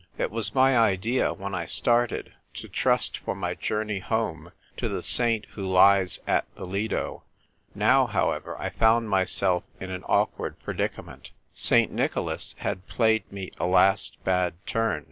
It 0.17 0.31
was 0.31 0.55
my 0.55 0.75
idea, 0.75 1.31
when 1.31 1.53
I 1.53 1.67
started, 1.67 2.33
to 2.55 2.67
trust 2.67 3.19
for 3.19 3.35
my 3.35 3.53
journey 3.53 3.99
home 3.99 4.51
to 4.77 4.89
the 4.89 5.03
saint 5.03 5.45
who 5.51 5.63
lies 5.63 6.19
at 6.25 6.47
the 6.55 6.65
Lido. 6.65 7.21
Now, 7.75 8.07
however, 8.07 8.55
I 8.57 8.69
found 8.71 9.11
myself 9.11 9.63
in 9.79 9.91
an 9.91 10.03
awkward 10.07 10.57
predicament. 10.63 11.29
St. 11.53 11.91
Nicholas 11.91 12.55
had 12.57 12.87
played 12.87 13.31
me 13.31 13.51
a 13.59 13.67
last 13.67 14.17
bad 14.23 14.55
turn. 14.65 14.99